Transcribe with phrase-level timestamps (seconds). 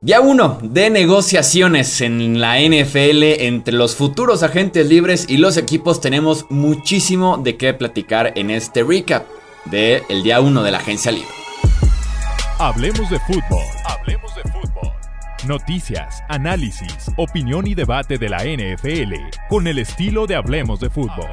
[0.00, 6.00] Día 1 de negociaciones en la NFL entre los futuros agentes libres y los equipos.
[6.00, 9.26] Tenemos muchísimo de qué platicar en este recap
[9.64, 11.26] del el día 1 de la agencia libre.
[12.60, 13.64] Hablemos de fútbol.
[13.86, 14.92] Hablemos de fútbol.
[15.48, 19.14] Noticias, análisis, opinión y debate de la NFL
[19.48, 21.26] con el estilo de Hablemos de fútbol.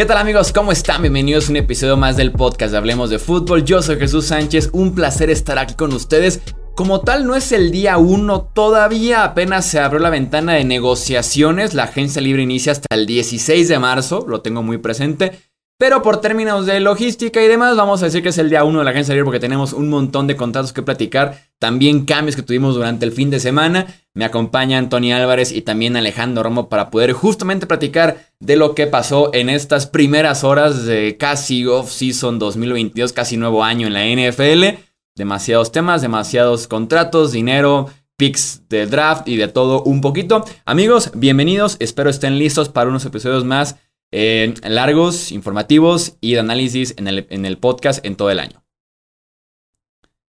[0.00, 0.50] ¿Qué tal amigos?
[0.50, 1.02] ¿Cómo están?
[1.02, 3.66] Bienvenidos a un episodio más del podcast de Hablemos de Fútbol.
[3.66, 6.40] Yo soy Jesús Sánchez, un placer estar aquí con ustedes.
[6.74, 11.74] Como tal, no es el día 1, todavía apenas se abrió la ventana de negociaciones.
[11.74, 15.32] La agencia libre inicia hasta el 16 de marzo, lo tengo muy presente.
[15.76, 18.78] Pero por términos de logística y demás, vamos a decir que es el día 1
[18.78, 21.42] de la agencia libre porque tenemos un montón de contratos que platicar.
[21.58, 23.86] También cambios que tuvimos durante el fin de semana.
[24.12, 28.88] Me acompañan Tony Álvarez y también Alejandro Romo para poder justamente platicar de lo que
[28.88, 34.80] pasó en estas primeras horas de casi off-season 2022, casi nuevo año en la NFL.
[35.14, 40.44] Demasiados temas, demasiados contratos, dinero, picks de draft y de todo un poquito.
[40.64, 41.76] Amigos, bienvenidos.
[41.78, 43.76] Espero estén listos para unos episodios más
[44.10, 48.64] largos, informativos y de análisis en el podcast en todo el año.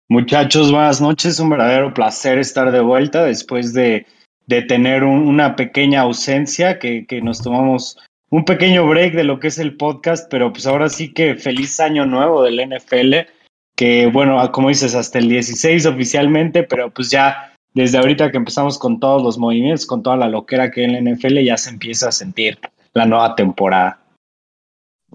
[0.09, 1.39] Muchachos, buenas noches.
[1.39, 4.05] Un verdadero placer estar de vuelta después de,
[4.47, 7.97] de tener una pequeña ausencia, que, que, nos tomamos
[8.29, 11.79] un pequeño break de lo que es el podcast, pero pues ahora sí que feliz
[11.79, 13.29] año nuevo del NFL,
[13.75, 18.77] que bueno, como dices, hasta el 16 oficialmente, pero pues ya desde ahorita que empezamos
[18.77, 21.69] con todos los movimientos, con toda la loquera que hay en la NFL, ya se
[21.69, 22.59] empieza a sentir
[22.93, 24.02] la nueva temporada.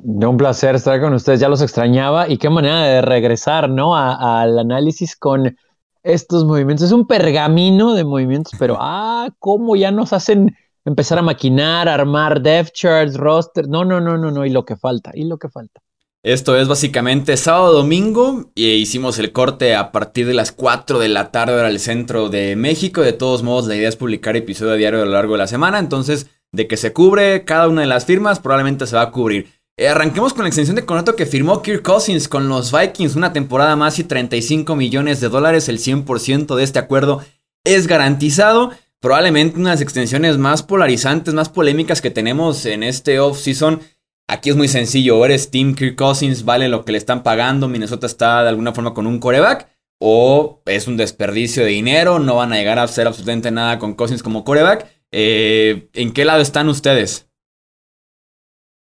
[0.02, 3.96] Un placer estar con ustedes, ya los extrañaba y qué manera de regresar, ¿no?
[3.96, 5.56] al análisis con
[6.02, 6.86] estos movimientos.
[6.86, 12.40] Es un pergamino de movimientos, pero ah, cómo ya nos hacen empezar a maquinar, armar
[12.40, 13.68] depth charts, roster.
[13.68, 15.80] No, no, no, no, no, y lo que falta, y lo que falta.
[16.24, 21.08] Esto es básicamente sábado domingo y hicimos el corte a partir de las 4 de
[21.08, 23.02] la tarde al centro de México.
[23.02, 25.78] De todos modos, la idea es publicar episodio diario a lo largo de la semana,
[25.78, 29.57] entonces de que se cubre cada una de las firmas, probablemente se va a cubrir.
[29.78, 33.32] Eh, arranquemos con la extensión de contrato que firmó Kirk Cousins con los Vikings, una
[33.32, 37.22] temporada más y 35 millones de dólares, el 100% de este acuerdo
[37.62, 38.72] es garantizado.
[38.98, 43.80] Probablemente una de las extensiones más polarizantes, más polémicas que tenemos en este off-season.
[44.26, 48.08] Aquí es muy sencillo, eres Team Kirk Cousins, vale lo que le están pagando, Minnesota
[48.08, 49.68] está de alguna forma con un coreback,
[50.00, 53.94] o es un desperdicio de dinero, no van a llegar a hacer absolutamente nada con
[53.94, 54.88] Cousins como coreback.
[55.12, 57.27] Eh, ¿En qué lado están ustedes?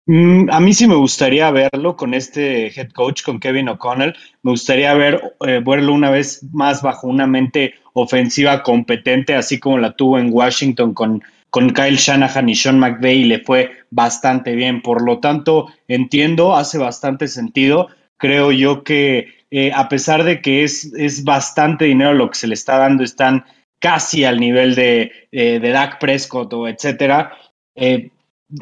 [0.06, 4.14] Mm, a mí sí me gustaría verlo con este head coach, con Kevin O'Connell.
[4.42, 9.78] Me gustaría ver, eh, verlo una vez más bajo una mente ofensiva competente, así como
[9.78, 14.54] la tuvo en Washington con, con Kyle Shanahan y Sean McVay y le fue bastante
[14.54, 14.82] bien.
[14.82, 17.88] Por lo tanto, entiendo, hace bastante sentido.
[18.18, 22.46] Creo yo que eh, a pesar de que es, es bastante dinero lo que se
[22.46, 23.44] le está dando, están
[23.78, 27.32] casi al nivel de, eh, de Dak Prescott o etcétera.
[27.74, 28.10] Eh,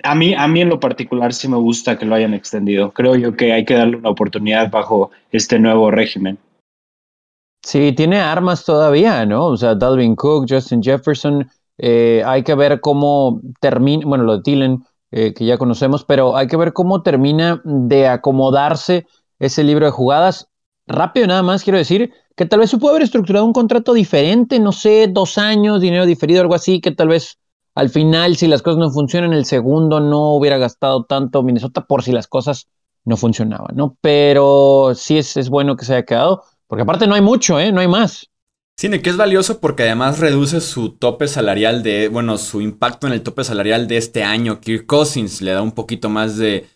[0.03, 2.93] a, mí, a mí en lo particular sí me gusta que lo hayan extendido.
[2.93, 6.39] Creo yo que hay que darle una oportunidad bajo este nuevo régimen.
[7.63, 9.47] Sí, tiene armas todavía, ¿no?
[9.47, 11.49] O sea, Dalvin Cook, Justin Jefferson,
[11.79, 16.47] eh, hay que ver cómo termina, bueno, lo de Tillen, que ya conocemos, pero hay
[16.47, 19.07] que ver cómo termina de acomodarse
[19.39, 20.49] ese libro de jugadas.
[20.87, 24.59] Rápido nada más quiero decir, que tal vez se pudo haber estructurado un contrato diferente,
[24.59, 27.39] no sé, dos años, dinero diferido, algo así, que tal vez
[27.75, 32.03] al final, si las cosas no funcionan, el segundo no hubiera gastado tanto Minnesota por
[32.03, 32.69] si las cosas
[33.05, 33.97] no funcionaban, ¿no?
[34.01, 37.73] Pero sí es, es bueno que se haya quedado, porque aparte no hay mucho, ¿eh?
[37.73, 38.29] No hay más.
[38.77, 43.13] Sí, que es valioso porque además reduce su tope salarial de, bueno, su impacto en
[43.13, 44.61] el tope salarial de este año.
[44.61, 46.67] Kirk Cousins le da un poquito más de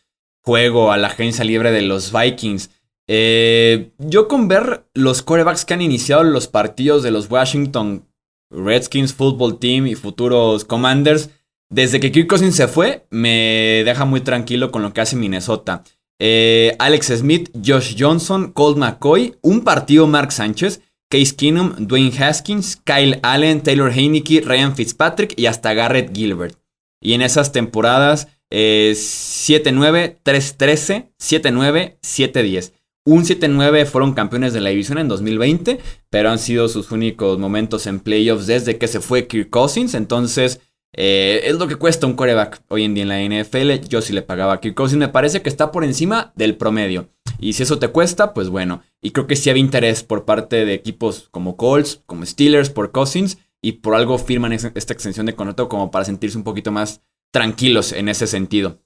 [0.42, 2.70] juego a la agencia libre de los Vikings.
[3.08, 8.06] Eh, yo con ver los corebacks que han iniciado los partidos de los Washington
[8.50, 11.30] Redskins Football Team y futuros Commanders,
[11.68, 15.82] desde que Kirk Cousins se fue, me deja muy tranquilo con lo que hace Minnesota.
[16.18, 22.76] Eh, Alex Smith, Josh Johnson, Colt McCoy, un partido Mark Sánchez, Case Keenum, Dwayne Haskins,
[22.76, 26.58] Kyle Allen, Taylor Heineke, Ryan Fitzpatrick y hasta Garrett Gilbert.
[27.00, 32.72] Y en esas temporadas, 7-9, 3-13, 7-9, 7-10.
[33.06, 35.78] Un 7-9 fueron campeones de la división en 2020,
[36.10, 39.94] pero han sido sus únicos momentos en playoffs desde que se fue Kirk Cousins.
[39.94, 40.60] Entonces,
[40.92, 43.86] eh, es lo que cuesta un coreback hoy en día en la NFL.
[43.88, 44.98] Yo sí le pagaba a Kirk Cousins.
[44.98, 47.08] Me parece que está por encima del promedio.
[47.38, 48.82] Y si eso te cuesta, pues bueno.
[49.00, 52.90] Y creo que sí había interés por parte de equipos como Colts, como Steelers, por
[52.90, 53.38] Cousins.
[53.62, 57.02] y por algo firman esta extensión de contrato como para sentirse un poquito más
[57.32, 58.80] tranquilos en ese sentido.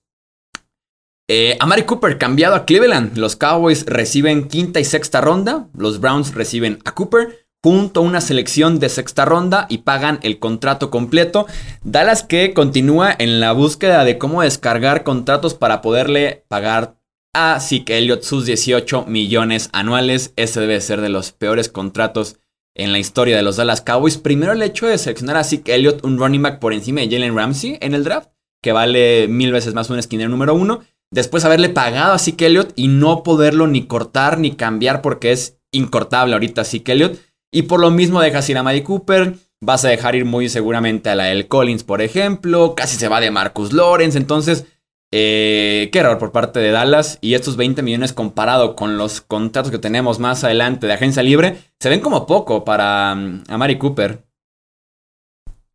[1.32, 3.16] Eh, Amari Cooper cambiado a Cleveland.
[3.16, 5.68] Los Cowboys reciben quinta y sexta ronda.
[5.78, 10.40] Los Browns reciben a Cooper junto a una selección de sexta ronda y pagan el
[10.40, 11.46] contrato completo.
[11.84, 16.96] Dallas que continúa en la búsqueda de cómo descargar contratos para poderle pagar
[17.32, 20.32] a Zeke Elliott sus 18 millones anuales.
[20.34, 22.38] Ese debe ser de los peores contratos
[22.74, 24.18] en la historia de los Dallas Cowboys.
[24.18, 27.36] Primero el hecho de seleccionar a Zeke Elliott, un running back por encima de Jalen
[27.36, 28.30] Ramsey en el draft,
[28.60, 30.80] que vale mil veces más un esquinero número uno.
[31.12, 35.58] Después haberle pagado a Zeke Elliott y no poderlo ni cortar ni cambiar porque es
[35.72, 37.18] incortable ahorita Zeke Elliott.
[37.52, 41.10] Y por lo mismo dejas ir a Mike Cooper, vas a dejar ir muy seguramente
[41.10, 44.66] a la El Collins, por ejemplo, casi se va de Marcus Lawrence, entonces,
[45.12, 47.18] eh, qué error por parte de Dallas.
[47.20, 51.56] Y estos 20 millones comparado con los contratos que tenemos más adelante de agencia libre,
[51.80, 54.22] se ven como poco para um, a Cooper.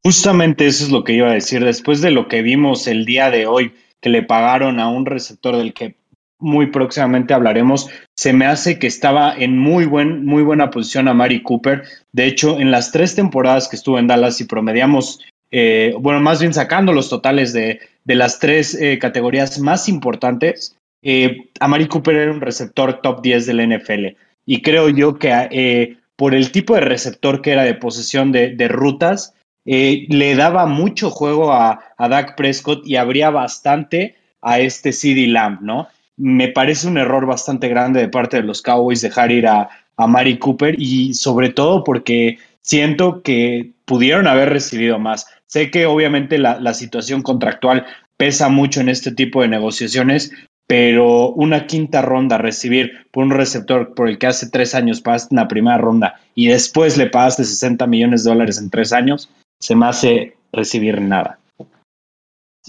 [0.02, 1.66] Justamente eso es lo que iba a decir.
[1.66, 3.74] Después de lo que vimos el día de hoy,
[4.06, 5.96] que le pagaron a un receptor del que
[6.38, 11.16] muy próximamente hablaremos, se me hace que estaba en muy, buen, muy buena posición a
[11.16, 11.82] Mari Cooper.
[12.12, 16.40] De hecho, en las tres temporadas que estuvo en Dallas y promediamos, eh, bueno, más
[16.40, 21.88] bien sacando los totales de, de las tres eh, categorías más importantes, eh, a Mari
[21.88, 24.18] Cooper era un receptor top 10 del NFL.
[24.46, 28.68] Y creo yo que por el tipo de receptor que era de posesión de, de
[28.68, 29.34] rutas,
[29.66, 35.88] le daba mucho juego a, Dak Prescott y abría bastante a este CD Lamb, ¿no?
[36.18, 40.08] me parece un error bastante grande de parte de los Cowboys dejar ir a, a
[40.08, 45.28] Mari Cooper y sobre todo porque siento que pudieron haber recibido más.
[45.46, 47.86] Sé que obviamente la, situación contractual
[48.18, 50.32] pesa mucho en este tipo de negociaciones,
[50.68, 55.36] pero una quinta ronda recibir por un receptor por el que hace tres años pagaste
[55.36, 59.30] una primera ronda y después le pagaste 60 millones de dólares en tres años,
[59.60, 61.40] se me hace recibir nada.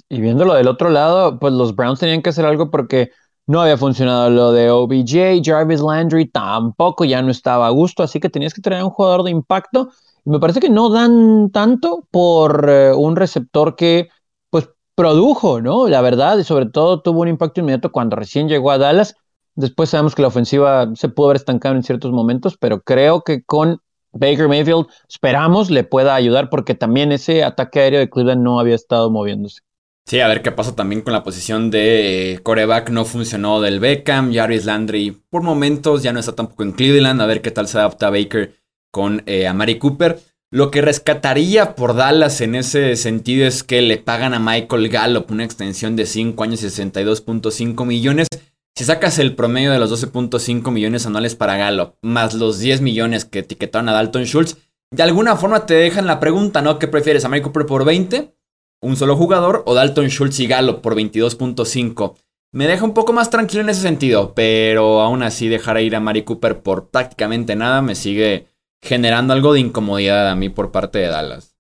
[0.09, 3.11] Y viéndolo del otro lado, pues los Browns tenían que hacer algo porque
[3.47, 8.19] no había funcionado lo de OBJ, Jarvis Landry tampoco ya no estaba a gusto, así
[8.19, 9.91] que tenías que traer un jugador de impacto.
[10.25, 14.09] Y me parece que no dan tanto por eh, un receptor que
[14.51, 15.89] pues produjo, ¿no?
[15.89, 19.15] La verdad, y sobre todo tuvo un impacto inmediato cuando recién llegó a Dallas.
[19.55, 23.45] Después sabemos que la ofensiva se pudo haber estancado en ciertos momentos, pero creo que
[23.45, 23.81] con
[24.13, 28.75] Baker Mayfield esperamos le pueda ayudar porque también ese ataque aéreo de Cleveland no había
[28.75, 29.61] estado moviéndose.
[30.09, 32.91] Sí, a ver qué pasa también con la posición de eh, coreback.
[32.91, 34.33] No funcionó del Beckham.
[34.33, 37.21] Jarvis Landry por momentos ya no está tampoco en Cleveland.
[37.21, 38.55] A ver qué tal se adapta Baker
[38.93, 40.21] con eh, Amari Cooper.
[40.53, 45.33] Lo que rescataría por Dallas en ese sentido es que le pagan a Michael Gallup
[45.33, 48.29] una extensión de 5 años y 62.5 millones.
[48.77, 53.25] Si sacas el promedio de los 12.5 millones anuales para Gallup, más los 10 millones
[53.25, 54.59] que etiquetaron a Dalton Schultz,
[54.91, 56.79] de alguna forma te dejan la pregunta, ¿no?
[56.79, 57.25] ¿Qué prefieres?
[57.25, 58.37] ¿A Mari Cooper por 20
[58.83, 62.15] un solo jugador o Dalton Schultz y Gallup por 22.5.
[62.53, 66.01] Me deja un poco más tranquilo en ese sentido, pero aún así dejar ir a
[66.01, 68.47] Mari Cooper por prácticamente nada me sigue
[68.83, 71.56] generando algo de incomodidad a mí por parte de Dallas.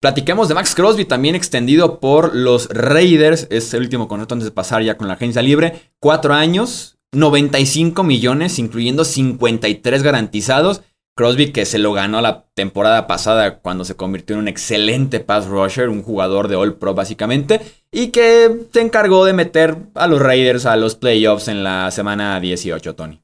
[0.00, 3.48] Platiquemos de Max Crosby, también extendido por los Raiders.
[3.50, 5.90] Es el último contrato antes de pasar ya con la agencia libre.
[5.98, 10.82] Cuatro años, 95 millones, incluyendo 53 garantizados.
[11.16, 15.48] Crosby que se lo ganó la temporada pasada cuando se convirtió en un excelente pass
[15.48, 20.22] rusher, un jugador de All Pro básicamente, y que se encargó de meter a los
[20.22, 23.20] Raiders a los playoffs en la semana 18, Tony.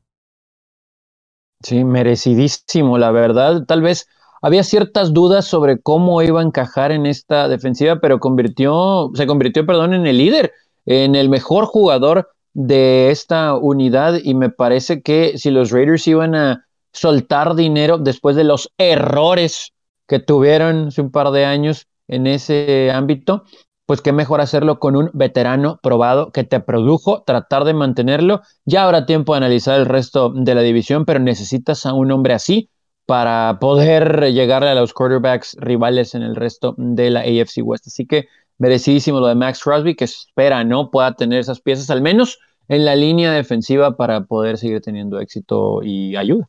[1.62, 3.64] Sí, merecidísimo, la verdad.
[3.64, 4.08] Tal vez
[4.44, 9.64] había ciertas dudas sobre cómo iba a encajar en esta defensiva, pero convirtió, se convirtió,
[9.64, 10.52] perdón, en el líder,
[10.84, 16.34] en el mejor jugador de esta unidad y me parece que si los Raiders iban
[16.34, 19.72] a soltar dinero después de los errores
[20.06, 23.44] que tuvieron hace un par de años en ese ámbito,
[23.86, 28.42] pues qué mejor hacerlo con un veterano probado que te produjo, tratar de mantenerlo.
[28.66, 32.34] Ya habrá tiempo de analizar el resto de la división, pero necesitas a un hombre
[32.34, 32.68] así
[33.06, 37.86] para poder llegarle a los quarterbacks rivales en el resto de la AFC West.
[37.86, 42.02] Así que merecidísimo lo de Max Crosby, que espera no pueda tener esas piezas al
[42.02, 46.48] menos en la línea defensiva para poder seguir teniendo éxito y ayuda.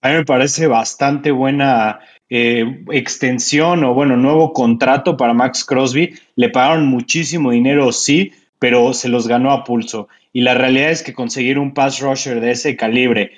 [0.00, 6.14] A mí me parece bastante buena eh, extensión o, bueno, nuevo contrato para Max Crosby.
[6.36, 10.08] Le pagaron muchísimo dinero, sí, pero se los ganó a pulso.
[10.32, 13.32] Y la realidad es que conseguir un pass rusher de ese calibre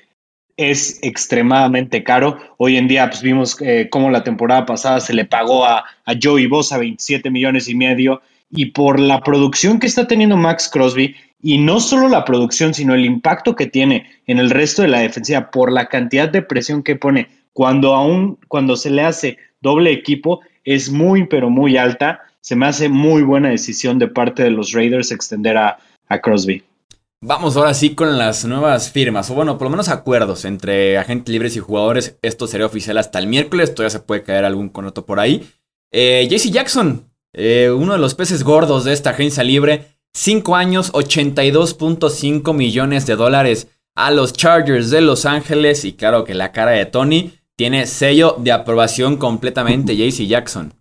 [0.61, 2.38] es extremadamente caro.
[2.59, 6.14] Hoy en día pues, vimos eh, cómo la temporada pasada se le pagó a, a
[6.23, 8.21] Joey Bosa 27 millones y medio.
[8.50, 12.95] Y por la producción que está teniendo Max Crosby, y no solo la producción, sino
[12.95, 16.83] el impacto que tiene en el resto de la defensiva por la cantidad de presión
[16.83, 22.21] que pone cuando aún, cuando se le hace doble equipo, es muy, pero muy alta.
[22.40, 26.62] Se me hace muy buena decisión de parte de los Raiders extender a, a Crosby.
[27.22, 31.30] Vamos ahora sí con las nuevas firmas, o bueno, por lo menos acuerdos entre agentes
[31.30, 32.16] libres y jugadores.
[32.22, 35.46] Esto sería oficial hasta el miércoles, todavía se puede caer algún conoto por ahí.
[35.92, 40.94] Eh, JC Jackson, eh, uno de los peces gordos de esta agencia libre, 5 años,
[40.94, 46.70] 82.5 millones de dólares a los Chargers de Los Ángeles y claro que la cara
[46.70, 50.72] de Tony tiene sello de aprobación completamente JC Jackson.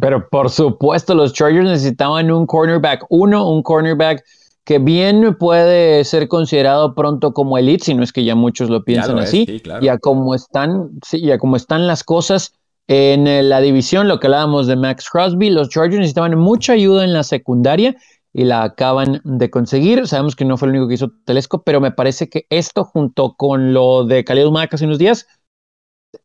[0.00, 3.06] Pero por supuesto, los Chargers necesitaban un cornerback.
[3.08, 4.22] Uno, un cornerback
[4.64, 8.84] que bien puede ser considerado pronto como elite, si no es que ya muchos lo
[8.84, 9.62] piensan así.
[9.80, 12.54] Y a como están, sí, a como están las cosas
[12.86, 17.12] en la división, lo que hablábamos de Max Crosby, los Chargers necesitaban mucha ayuda en
[17.12, 17.94] la secundaria
[18.32, 20.06] y la acaban de conseguir.
[20.08, 23.34] Sabemos que no fue el único que hizo Telesco, pero me parece que esto junto
[23.34, 25.26] con lo de Khalil Mack hace unos días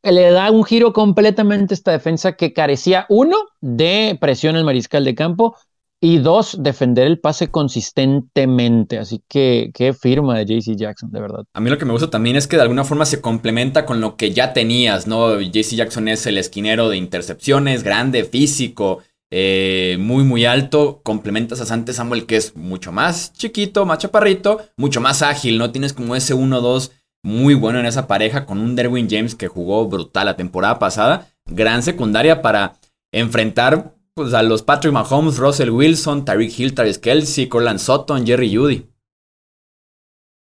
[0.03, 5.15] le da un giro completamente esta defensa que carecía, uno, de presión al mariscal de
[5.15, 5.55] campo
[6.01, 8.97] y dos, defender el pase consistentemente.
[8.97, 11.43] Así que qué firma de JC Jackson, de verdad.
[11.53, 13.99] A mí lo que me gusta también es que de alguna forma se complementa con
[13.99, 15.39] lo que ya tenías, ¿no?
[15.39, 21.01] JC Jackson es el esquinero de intercepciones, grande, físico, eh, muy, muy alto.
[21.03, 25.71] Complementas a Sante Samuel, que es mucho más chiquito, más chaparrito, mucho más ágil, ¿no?
[25.71, 26.91] Tienes como ese 1-2
[27.23, 31.27] muy bueno en esa pareja con un Derwin James que jugó brutal la temporada pasada.
[31.45, 32.75] Gran secundaria para
[33.11, 38.55] enfrentar pues, a los Patrick Mahomes, Russell Wilson, Tyreek Hill, Travis Kelsey, Corland Sutton, Jerry
[38.55, 38.85] Judy.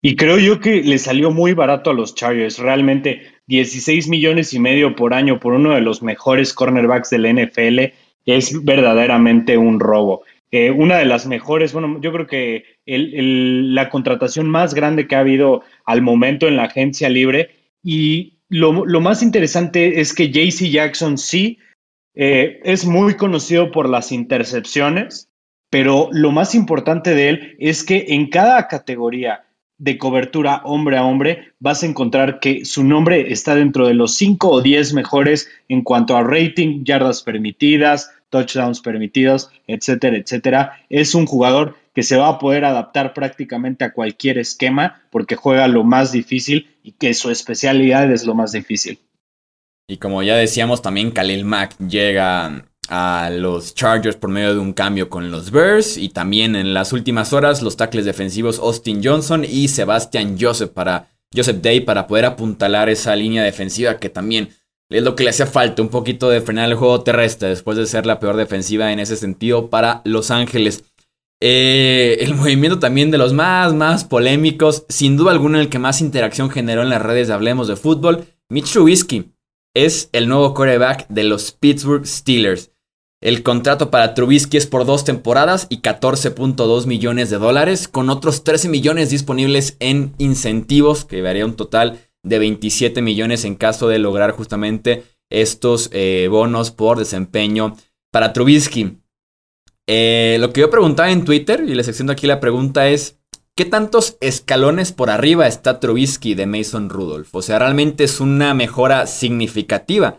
[0.02, 2.58] Y creo yo que le salió muy barato a los Chargers.
[2.58, 7.94] Realmente 16 millones y medio por año por uno de los mejores cornerbacks del NFL
[8.26, 10.24] es verdaderamente un robo.
[10.50, 15.20] Eh, una de las mejores, bueno, yo creo que la contratación más grande que ha
[15.20, 17.50] habido al momento en la agencia libre.
[17.82, 21.58] Y lo, más interesante es que JC Jackson sí
[22.14, 25.28] eh, es muy conocido por las intercepciones,
[25.70, 29.44] pero lo más importante de él es que en cada categoría
[29.78, 34.14] de cobertura hombre a hombre, vas a encontrar que su nombre está dentro de los
[34.14, 40.80] 5 o 10 mejores en cuanto a rating, yardas permitidas, touchdowns permitidos, etcétera, etcétera.
[40.88, 45.68] Es un jugador que se va a poder adaptar prácticamente a cualquier esquema porque juega
[45.68, 48.98] lo más difícil y que su especialidad es lo más difícil.
[49.88, 54.72] Y como ya decíamos, también Khalil Mack llega a los Chargers por medio de un
[54.72, 59.44] cambio con los Bears y también en las últimas horas los tackles defensivos Austin Johnson
[59.44, 64.50] y Sebastian Joseph para Joseph Day para poder apuntalar esa línea defensiva que también
[64.90, 67.86] es lo que le hacía falta, un poquito de frenar el juego terrestre después de
[67.86, 70.84] ser la peor defensiva en ese sentido para Los Ángeles.
[71.40, 76.00] Eh, el movimiento también de los más, más polémicos, sin duda alguna el que más
[76.00, 79.34] interacción generó en las redes de Hablemos de Fútbol, Mitch Trubisky
[79.74, 82.70] es el nuevo quarterback de los Pittsburgh Steelers.
[83.20, 88.44] El contrato para Trubisky es por dos temporadas y 14.2 millones de dólares, con otros
[88.44, 93.98] 13 millones disponibles en incentivos, que daría un total de 27 millones en caso de
[93.98, 97.76] lograr justamente estos eh, bonos por desempeño
[98.12, 98.98] para Trubisky.
[99.86, 103.18] Eh, lo que yo preguntaba en Twitter, y les extiendo aquí la pregunta es,
[103.54, 107.34] ¿qué tantos escalones por arriba está Trubisky de Mason Rudolph?
[107.34, 110.18] O sea, ¿realmente es una mejora significativa?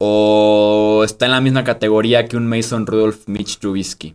[0.00, 4.14] ¿O está en la misma categoría que un Mason Rudolph Mitch Trubisky?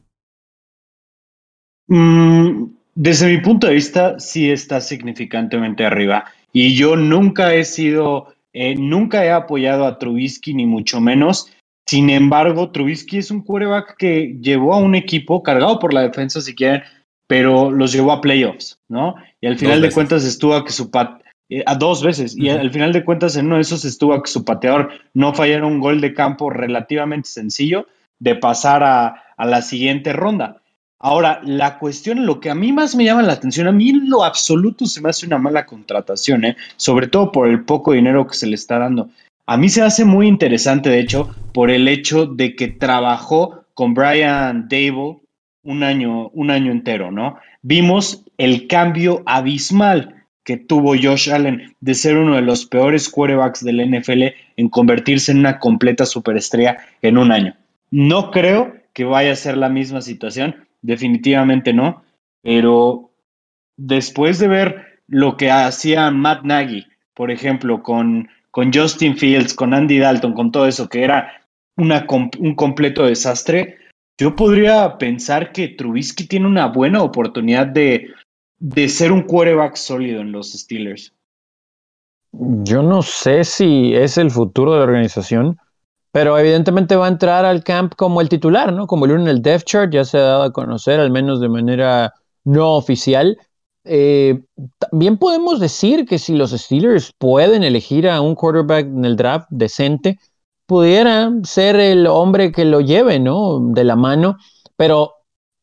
[1.87, 6.25] Mm, desde mi punto de vista, sí está significantemente arriba.
[6.53, 11.51] Y yo nunca he sido, eh, nunca he apoyado a Trubisky, ni mucho menos.
[11.85, 16.41] Sin embargo, Trubisky es un quarterback que llevó a un equipo cargado por la defensa,
[16.41, 16.83] si quieren,
[17.27, 19.15] pero los llevó a playoffs, ¿no?
[19.41, 22.35] Y al final de cuentas estuvo a que su pat eh, a dos veces.
[22.37, 25.33] Y al final de cuentas, en uno de esos estuvo a que su pateador no
[25.33, 27.87] fallara un gol de campo relativamente sencillo
[28.19, 30.61] de pasar a, la siguiente ronda.
[30.99, 34.23] Ahora, la cuestión, lo que a mí más me llama la atención, a mí lo
[34.23, 36.55] absoluto se me hace una mala contratación, ¿eh?
[36.77, 39.09] sobre todo por el poco dinero que se le está dando.
[39.45, 43.93] A mí se hace muy interesante, de hecho, por el hecho de que trabajó con
[43.93, 45.19] Brian Dable
[45.63, 47.37] un año, un año entero, ¿no?
[47.61, 53.63] Vimos el cambio abismal que tuvo Josh Allen de ser uno de los peores quarterbacks
[53.63, 54.23] del NFL
[54.57, 57.55] en convertirse en una completa superestrella en un año.
[57.91, 62.03] No creo que vaya a ser la misma situación, definitivamente no,
[62.41, 63.11] pero
[63.77, 69.73] después de ver lo que hacía Matt Nagy, por ejemplo, con, con Justin Fields, con
[69.73, 71.41] Andy Dalton, con todo eso, que era
[71.75, 72.07] una,
[72.39, 73.79] un completo desastre,
[74.17, 78.13] yo podría pensar que Trubisky tiene una buena oportunidad de
[78.63, 81.13] de ser un quarterback sólido en los Steelers.
[82.31, 85.59] Yo no sé si es el futuro de la organización,
[86.13, 88.87] pero evidentemente va a entrar al camp como el titular, ¿no?
[88.87, 91.41] Como el uno en el depth chart, ya se ha dado a conocer, al menos
[91.41, 92.13] de manera
[92.45, 93.37] no oficial.
[93.85, 94.43] Eh,
[94.77, 99.47] también podemos decir que si los Steelers pueden elegir a un quarterback en el draft
[99.49, 100.19] decente,
[100.65, 103.59] pudiera ser el hombre que lo lleve, ¿no?
[103.73, 104.37] De la mano,
[104.77, 105.13] pero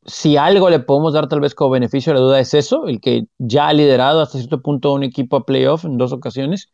[0.04, 3.00] si algo le podemos dar tal vez como beneficio a la duda es eso, el
[3.00, 6.72] que ya ha liderado hasta cierto punto un equipo a playoff en dos ocasiones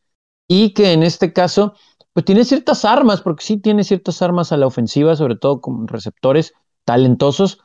[0.48, 1.74] y que en este caso
[2.12, 5.86] pues tiene ciertas armas, porque sí tiene ciertas armas a la ofensiva, sobre todo con
[5.86, 7.58] receptores talentosos.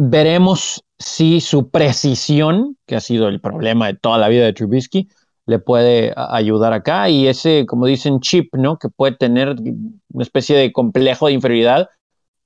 [0.00, 5.08] Veremos si su precisión, que ha sido el problema de toda la vida de Trubisky,
[5.44, 7.08] le puede ayudar acá.
[7.10, 8.78] Y ese, como dicen, chip, ¿no?
[8.78, 11.88] Que puede tener una especie de complejo de inferioridad,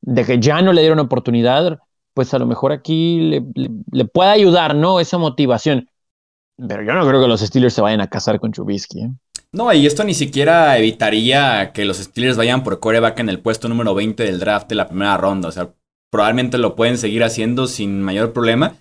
[0.01, 1.79] de que ya no le dieron oportunidad,
[2.15, 3.45] pues a lo mejor aquí le,
[3.91, 4.99] le, puede ayudar, ¿no?
[4.99, 5.91] Esa motivación.
[6.57, 9.03] Pero yo no creo que los Steelers se vayan a casar con Trubisky.
[9.03, 9.11] ¿eh?
[9.53, 13.69] No, y esto ni siquiera evitaría que los Steelers vayan por coreback en el puesto
[13.69, 15.49] número 20 del draft de la primera ronda.
[15.49, 15.75] O sea,
[16.13, 18.77] probablemente lo pueden seguir haciendo sin mayor problema.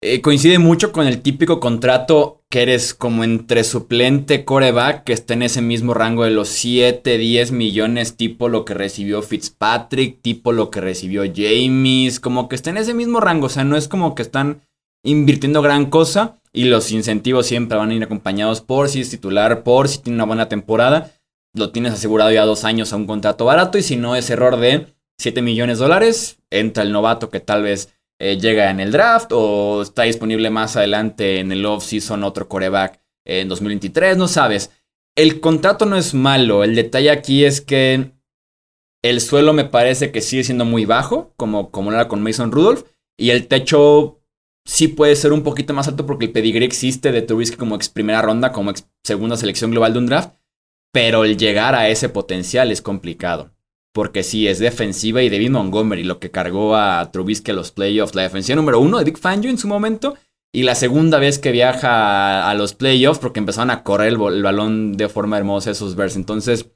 [0.00, 5.34] Eh, coincide mucho con el típico contrato que eres como entre suplente coreback, que está
[5.34, 10.52] en ese mismo rango de los 7, 10 millones, tipo lo que recibió Fitzpatrick, tipo
[10.52, 13.46] lo que recibió James, como que está en ese mismo rango.
[13.46, 14.62] O sea, no es como que están
[15.04, 19.62] invirtiendo gran cosa y los incentivos siempre van a ir acompañados por si es titular,
[19.62, 21.12] por si tiene una buena temporada.
[21.54, 24.56] Lo tienes asegurado ya dos años a un contrato barato y si no es error
[24.58, 24.86] de
[25.22, 29.30] 7 millones de dólares, entra el novato que tal vez eh, llega en el draft
[29.32, 34.70] o está disponible más adelante en el off-season otro coreback en 2023, no sabes.
[35.16, 38.12] El contrato no es malo, el detalle aquí es que
[39.02, 42.84] el suelo me parece que sigue siendo muy bajo, como, como era con Mason Rudolph,
[43.18, 44.20] y el techo
[44.64, 47.88] sí puede ser un poquito más alto porque el pedigree existe de Trubisky como ex
[47.88, 50.34] primera ronda, como ex segunda selección global de un draft,
[50.92, 53.51] pero el llegar a ese potencial es complicado.
[53.92, 58.14] Porque sí, es defensiva y David Montgomery lo que cargó a Trubisky a los playoffs.
[58.14, 60.16] La defensiva número uno de Dick Fangio en su momento.
[60.54, 64.42] Y la segunda vez que viaja a, los playoffs porque empezaron a correr el, el,
[64.42, 66.16] balón de forma hermosa esos Bears.
[66.16, 66.70] Entonces,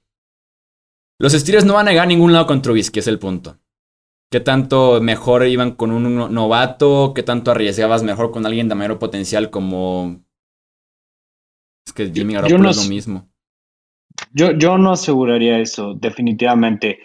[1.18, 3.59] los Steelers no van a llegar a ningún lado con Trubisky, es el punto.
[4.31, 7.12] ¿Qué tanto mejor iban con un novato?
[7.14, 10.24] ¿Qué tanto arriesgabas mejor con alguien de mayor potencial como...
[11.87, 13.29] Es que Jimmy Garoppolo no, es lo mismo.
[14.37, 16.99] Yo, yo no aseguraría eso, definitivamente.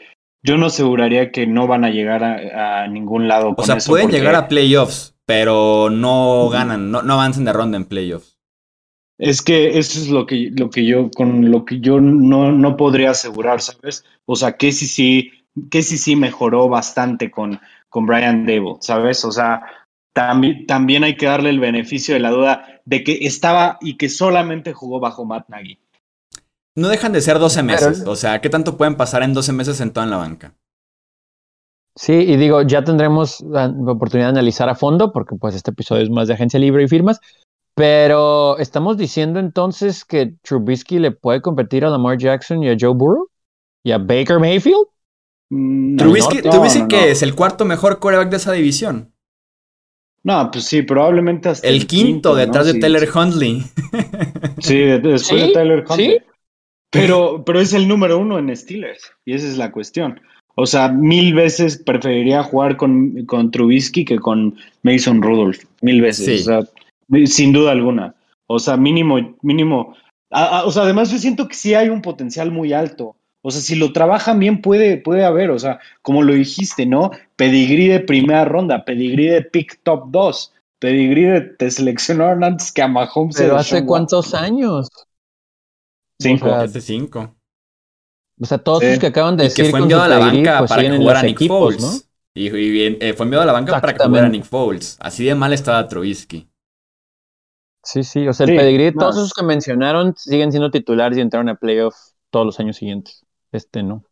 [0.43, 3.55] Yo no aseguraría que no van a llegar a, ningún lado.
[3.55, 7.77] Con o sea, pueden llegar a playoffs, pero no ganan, no, no avanzan de ronda
[7.77, 8.37] en playoffs.
[9.17, 12.75] Es que eso es lo que, lo que yo, con lo que yo no, no
[12.75, 14.03] podría asegurar, ¿sabes?
[14.25, 15.31] O sea, que si sí
[15.69, 19.23] que sí sí mejoró bastante con, con Brian Dable, ¿sabes?
[19.23, 19.61] O sea,
[20.13, 24.09] también, también hay que darle el beneficio de la duda de que estaba y que
[24.09, 25.77] solamente jugó bajo Matt Nagy.
[26.75, 29.77] No dejan de ser 12 meses, o sea, ¿qué tanto pueden pasar en 12 meses
[29.77, 30.55] sentado en la banca?
[31.95, 36.03] Sí, y digo, ya tendremos la oportunidad de analizar a fondo, porque pues este episodio
[36.03, 37.19] es más de agencia libre y firmas,
[37.75, 42.93] pero estamos diciendo entonces que Trubisky le puede competir a Lamar Jackson y a Joe
[42.93, 43.27] Burrow
[43.83, 44.87] y a Baker Mayfield.
[45.49, 49.13] Mm, Trubisky, no, que es el cuarto mejor coreback de esa división.
[50.23, 53.63] No, pues sí, probablemente hasta el, quinto, detrás de Taylor Hundley.
[54.59, 56.21] Sí, después de Taylor Hundley.
[56.91, 60.19] Pero, pero es el número uno en Steelers y esa es la cuestión.
[60.55, 65.63] O sea, mil veces preferiría jugar con, con Trubisky que con Mason Rudolph.
[65.81, 66.41] Mil veces.
[66.41, 68.15] O sea, sin duda alguna.
[68.47, 69.95] O sea, mínimo, mínimo.
[70.29, 73.15] o sea, además yo siento que sí hay un potencial muy alto.
[73.43, 77.11] O sea, si lo trabajan bien, puede, puede haber, o sea, como lo dijiste, ¿no?
[77.37, 82.83] Pedigrí de primera ronda, pedigrí de pick top 2, pedigrí de te seleccionaron antes que
[82.83, 83.37] a Mahomes.
[83.37, 84.89] Pero hace cuántos años?
[86.21, 86.47] Cinco.
[86.47, 87.35] O hace cinco.
[88.39, 90.69] O sea, todos los que acaban de decir que fue enviado a la banca pues,
[90.69, 91.81] para que jugara Nick Foles.
[91.81, 91.91] ¿no?
[92.33, 92.47] Y,
[92.81, 94.97] eh, fue enviado a la banca para que jugara Nick Foles.
[94.99, 96.47] Así de mal estaba Trubisky.
[97.83, 101.49] Sí, sí, o sea, el pedigrí, todos esos que mencionaron siguen siendo titulares y entraron
[101.49, 101.95] a playoff
[102.29, 103.25] todos los años siguientes.
[103.51, 104.03] Este no.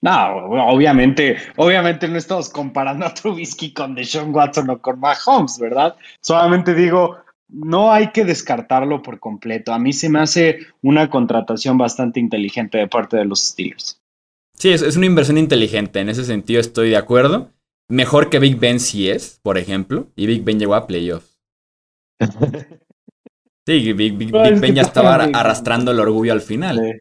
[0.00, 0.36] No,
[0.68, 5.96] obviamente, obviamente no estamos comparando a Trubisky con Deshaun Watson o con Mahomes, ¿verdad?
[6.20, 7.16] Solamente digo,
[7.48, 9.72] no hay que descartarlo por completo.
[9.72, 14.00] A mí se me hace una contratación bastante inteligente de parte de los Steelers.
[14.54, 16.00] Sí, es, es una inversión inteligente.
[16.00, 17.50] En ese sentido estoy de acuerdo.
[17.88, 20.08] Mejor que Big Ben sí es, por ejemplo.
[20.14, 21.40] Y Big Ben llegó a playoffs.
[23.66, 27.00] sí, Big, Ben ya estaba arrastrando el orgullo al final.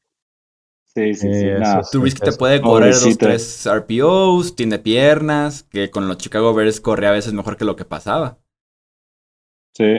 [0.86, 1.48] Sí, sí, sí.
[1.92, 7.08] Trubisky te puede correr dos, tres RPOs, tiene piernas, que con los Chicago Bears corre
[7.08, 8.40] a veces mejor que lo que pasaba.
[9.74, 9.98] Sí,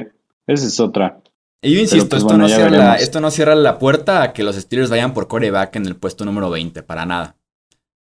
[0.48, 1.20] esa es otra.
[1.62, 4.44] Y yo insisto, pues, esto, no cierra la, esto no cierra la puerta a que
[4.44, 7.36] los Steelers vayan por coreback en el puesto número 20, para nada.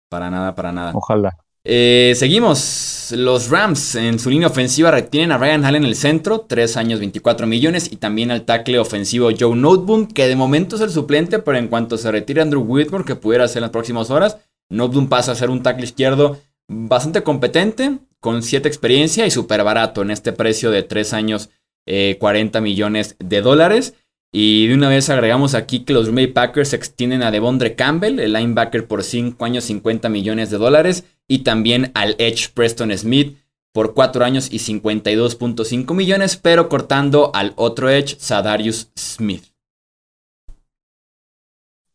[0.09, 0.91] Para nada, para nada.
[0.93, 1.37] Ojalá.
[1.63, 3.13] Eh, seguimos.
[3.15, 6.99] Los Rams en su línea ofensiva retienen a Ryan Hall en el centro, 3 años
[6.99, 11.39] 24 millones, y también al tackle ofensivo Joe Noteboom, que de momento es el suplente,
[11.39, 14.37] pero en cuanto se retire Andrew Whitmore, que pudiera ser en las próximas horas,
[14.69, 20.01] Noteboom pasa a ser un tackle izquierdo bastante competente, con 7 experiencia y súper barato
[20.01, 21.49] en este precio de 3 años
[21.85, 23.95] 40 eh, millones de dólares.
[24.31, 28.19] Y de una vez agregamos aquí que los Green Bay Packers extienden a Devondre Campbell,
[28.19, 31.05] el linebacker, por 5 años 50 millones de dólares.
[31.27, 33.37] Y también al Edge Preston Smith
[33.73, 39.43] por 4 años y 52.5 millones, pero cortando al otro Edge, Sadarius Smith.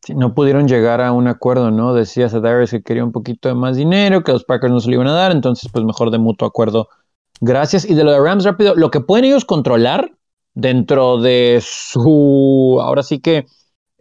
[0.03, 1.93] Si no pudieron llegar a un acuerdo, ¿no?
[1.93, 4.95] Decía Sadarius que quería un poquito de más dinero, que los Packers no se lo
[4.95, 6.87] iban a dar, entonces pues mejor de mutuo acuerdo.
[7.41, 7.89] Gracias.
[7.89, 10.15] Y de lo de Rams rápido, lo que pueden ellos controlar
[10.53, 13.47] dentro de su, ahora sí que,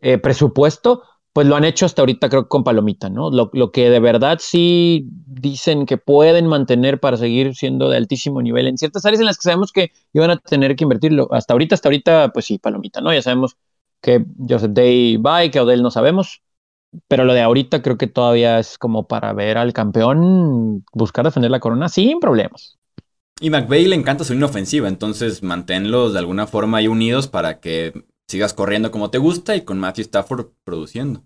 [0.02, 3.30] eh, presupuesto, pues lo han hecho hasta ahorita creo con Palomita, ¿no?
[3.30, 8.66] Lo, que de verdad sí dicen que pueden mantener para seguir siendo de altísimo nivel
[8.66, 11.28] en ciertas áreas en las que sabemos que iban a tener que invertirlo.
[11.32, 13.12] Hasta ahorita, hasta ahorita, pues sí, Palomita, ¿no?
[13.12, 13.56] Ya sabemos
[14.02, 16.42] que Joseph Day va y que Odell no sabemos.
[17.08, 21.50] Pero lo de ahorita creo que todavía es como para ver al campeón buscar defender
[21.50, 22.79] la corona sin problemas.
[23.40, 27.58] Y McVeigh le encanta su línea ofensiva, entonces manténlos de alguna forma ahí unidos para
[27.58, 31.24] que sigas corriendo como te gusta y con Matthew Stafford produciendo.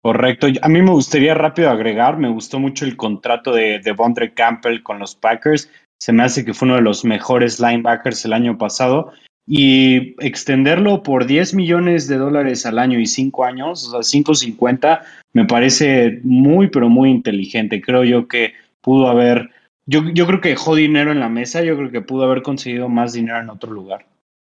[0.00, 0.46] Correcto.
[0.62, 4.82] A mí me gustaría rápido agregar, me gustó mucho el contrato de, de Bondre Campbell
[4.82, 5.68] con los Packers.
[6.00, 9.12] Se me hace que fue uno de los mejores linebackers el año pasado.
[9.44, 15.02] Y extenderlo por 10 millones de dólares al año y 5 años, o sea, 5.50,
[15.32, 17.80] me parece muy, pero muy inteligente.
[17.80, 19.50] Creo yo que pudo haber
[19.92, 22.88] yo, yo creo que dejó dinero en la mesa, yo creo que pudo haber conseguido
[22.88, 24.06] más dinero en otro lugar.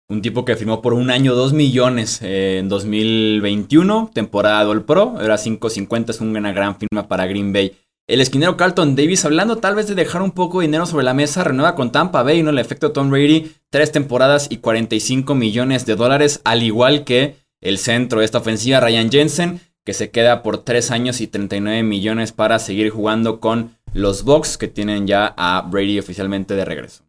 [0.10, 5.19] Un tipo que firmó por un año 2 millones eh, en 2021, temporada All Pro,
[5.21, 7.73] era 5.50, es una gran firma para Green Bay.
[8.08, 11.13] El esquinero Carlton Davis, hablando tal vez de dejar un poco de dinero sobre la
[11.13, 12.49] mesa, renueva con Tampa Bay, ¿no?
[12.49, 17.77] El efecto Tom Brady, tres temporadas y 45 millones de dólares, al igual que el
[17.77, 22.32] centro de esta ofensiva, Ryan Jensen, que se queda por 3 años y 39 millones
[22.32, 27.03] para seguir jugando con los Bucks que tienen ya a Brady oficialmente de regreso.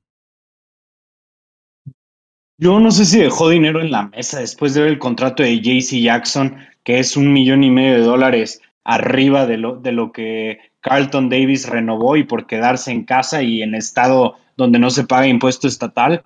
[2.59, 5.61] Yo no sé si dejó dinero en la mesa después de ver el contrato de
[5.61, 10.13] JC Jackson, que es un millón y medio de dólares arriba de lo, de lo
[10.13, 15.05] que Carlton Davis renovó y por quedarse en casa y en estado donde no se
[15.05, 16.23] paga impuesto estatal.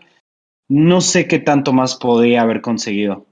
[0.68, 3.24] No sé qué tanto más podría haber conseguido.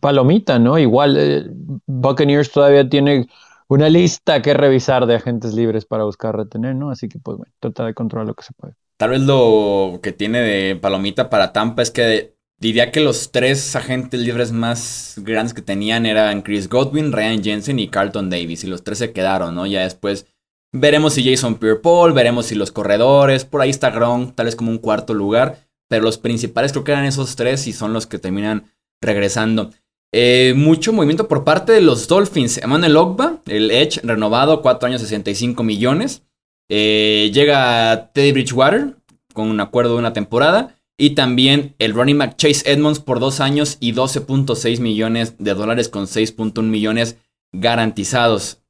[0.00, 0.78] Palomita, ¿no?
[0.78, 1.44] Igual eh,
[1.86, 3.28] Buccaneers todavía tiene
[3.68, 6.90] una lista que revisar de agentes libres para buscar retener, ¿no?
[6.90, 8.74] Así que, pues bueno, trata de controlar lo que se puede.
[8.96, 13.76] Tal vez lo que tiene de palomita para Tampa es que diría que los tres
[13.76, 18.64] agentes libres más grandes que tenían eran Chris Godwin, Ryan Jensen y Carlton Davis.
[18.64, 19.66] Y los tres se quedaron, ¿no?
[19.66, 20.26] Ya después
[20.72, 24.70] veremos si Jason Pierre-Paul, veremos si los corredores, por ahí está Gronk, tal vez como
[24.70, 25.58] un cuarto lugar.
[25.88, 28.64] Pero los principales creo que eran esos tres y son los que terminan
[29.00, 29.70] regresando.
[30.12, 32.58] Eh, mucho movimiento por parte de los Dolphins.
[32.58, 36.22] Emmanuel Ogba, el Edge, renovado, 4 años 65 millones.
[36.68, 38.96] Eh, llega Teddy Bridgewater
[39.34, 40.74] con un acuerdo de una temporada.
[41.00, 45.88] Y también el running back Chase Edmonds por 2 años y 12.6 millones de dólares
[45.88, 47.16] con 6.1 millones
[47.52, 48.60] garantizados.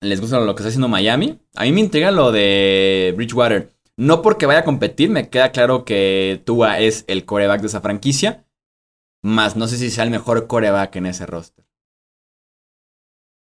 [0.00, 1.38] ¿Les gusta lo que está haciendo Miami?
[1.54, 3.74] A mí me intriga lo de Bridgewater.
[3.98, 7.82] No porque vaya a competir, me queda claro que Tua es el coreback de esa
[7.82, 8.46] franquicia.
[9.22, 11.64] Más no sé si sea el mejor coreback en ese roster.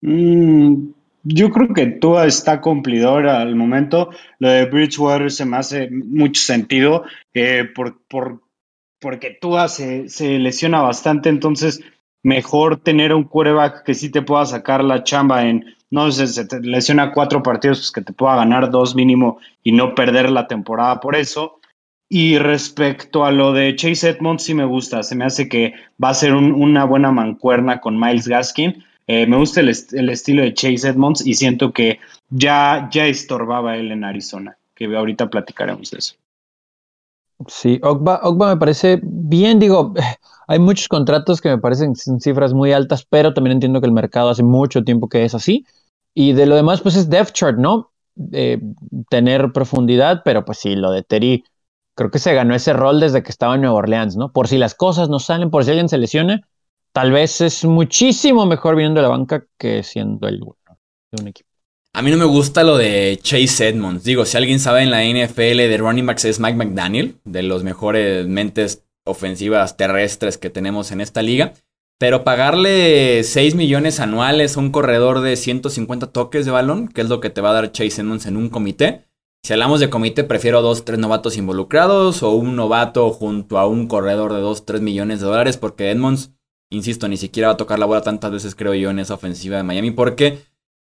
[0.00, 0.90] Mm,
[1.24, 4.10] yo creo que Tua está cumplidor al momento.
[4.38, 8.42] Lo de Bridgewater se me hace mucho sentido eh, por, por,
[9.00, 11.80] porque Tua se, se, lesiona bastante, entonces
[12.22, 16.46] mejor tener un quarterback que sí te pueda sacar la chamba en, no sé, se
[16.46, 20.46] te lesiona cuatro partidos, pues que te pueda ganar dos mínimo y no perder la
[20.46, 21.57] temporada por eso.
[22.10, 25.02] Y respecto a lo de Chase Edmonds, sí me gusta.
[25.02, 28.82] Se me hace que va a ser una buena mancuerna con Miles Gaskin.
[29.06, 31.98] Eh, me gusta el, estilo de Chase Edmonds y siento que
[32.30, 36.14] ya, ya estorbaba él en Arizona, que ahorita platicaremos de eso.
[37.46, 39.94] Sí, Ogba, me parece bien, digo,
[40.48, 44.30] hay muchos contratos que me parecen cifras muy altas, pero también entiendo que el mercado
[44.30, 45.64] hace mucho tiempo que es así.
[46.14, 47.90] Y de lo demás, pues es depth chart, ¿no?
[48.32, 48.60] Eh,
[49.08, 51.44] tener profundidad, pero pues sí, lo de Terry
[51.98, 54.30] creo que se ganó ese rol desde que estaba en Nueva Orleans, ¿no?
[54.30, 56.48] Por si las cosas no salen, por si alguien se lesiona,
[56.92, 60.78] tal vez es muchísimo mejor viniendo de la banca que siendo el bueno
[61.10, 61.48] de un equipo.
[61.92, 64.04] A mí no me gusta lo de Chase Edmonds.
[64.04, 67.64] Digo, si alguien sabe en la NFL de running backs es Mike McDaniel, de los
[67.64, 71.54] mejores mentes ofensivas terrestres que tenemos en esta liga.
[71.98, 77.08] Pero pagarle 6 millones anuales a un corredor de 150 toques de balón, que es
[77.08, 79.07] lo que te va a dar Chase Edmonds en un comité.
[79.42, 83.86] Si hablamos de comité, prefiero dos, tres novatos involucrados o un novato junto a un
[83.86, 86.32] corredor de 2, 3 millones de dólares, porque Edmonds,
[86.70, 89.56] insisto, ni siquiera va a tocar la bola tantas veces, creo yo, en esa ofensiva
[89.56, 90.40] de Miami, porque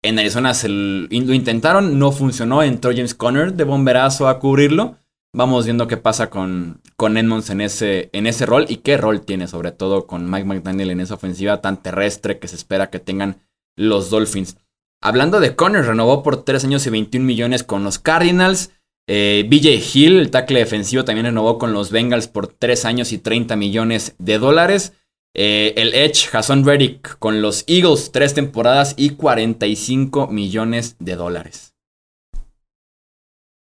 [0.03, 4.97] en Arizona se lo intentaron, no funcionó, entró James Conner de bomberazo a cubrirlo.
[5.33, 9.21] Vamos viendo qué pasa con, con Edmonds en ese, en ese rol y qué rol
[9.21, 12.99] tiene, sobre todo con Mike McDaniel en esa ofensiva tan terrestre que se espera que
[12.99, 13.41] tengan
[13.77, 14.57] los Dolphins.
[15.01, 18.71] Hablando de Conner, renovó por 3 años y 21 millones con los Cardinals.
[19.07, 23.17] Eh, BJ Hill, el tackle defensivo, también renovó con los Bengals por 3 años y
[23.17, 24.93] 30 millones de dólares.
[25.33, 31.73] Eh, el Edge, Jason Reddick, con los Eagles, 3 temporadas y 45 millones de dólares.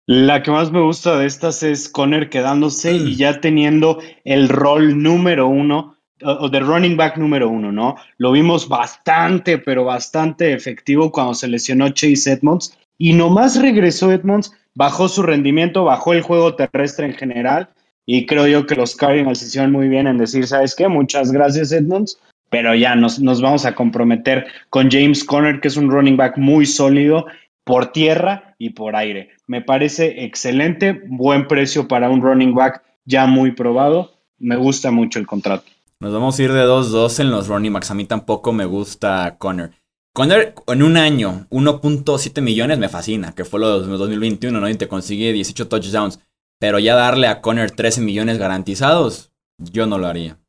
[0.08, 3.18] La que más me gusta de estas es Conner quedándose y mm.
[3.18, 7.96] ya teniendo el rol número uno, o de running back número uno, ¿no?
[8.18, 14.54] Lo vimos bastante, pero bastante efectivo cuando se lesionó Chase Edmonds y nomás regresó Edmonds,
[14.76, 17.70] bajó su rendimiento, bajó el juego terrestre en general
[18.06, 20.88] y creo yo que los Cardinals hicieron muy bien en decir, ¿sabes qué?
[20.88, 25.78] Muchas gracias Edmonds, pero ya nos, nos vamos a comprometer con James Conner, que es
[25.78, 27.26] un running back muy sólido
[27.64, 29.30] por tierra y por aire.
[29.48, 34.14] Me parece excelente, buen precio para un running back ya muy probado.
[34.40, 35.66] Me gusta mucho el contrato.
[36.02, 37.92] Nos vamos a ir de 2-2 en los running backs.
[37.92, 39.72] A mí tampoco me gusta Conner.
[40.16, 44.70] Conner en un año, 1.7 millones me fascina, que fue lo de 2021, ¿no?
[44.70, 46.22] Y te consigue 18 touchdowns.
[46.58, 50.40] Pero ya darle a Conner 13 millones garantizados, yo no lo haría.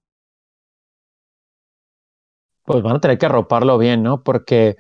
[2.65, 4.23] Pues van a tener que arroparlo bien, ¿no?
[4.23, 4.77] Porque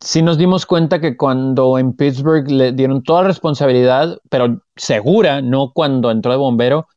[0.00, 5.40] sí nos dimos cuenta que cuando en Pittsburgh le dieron toda la responsabilidad, pero segura,
[5.40, 6.88] no cuando entró de bombero,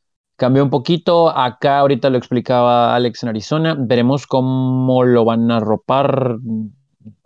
[0.42, 1.30] cambió un poquito.
[1.30, 3.76] Acá ahorita lo explicaba Alex en Arizona.
[3.78, 6.38] Veremos cómo lo van a ropar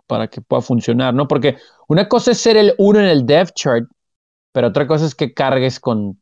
[0.06, 1.26] para que pueda funcionar, ¿no?
[1.26, 1.56] Porque
[1.88, 3.88] una cosa es ser el uno en el depth chart,
[4.52, 6.20] pero otra cosa es que cargues con